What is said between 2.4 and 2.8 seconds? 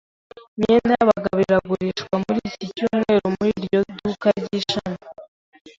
iki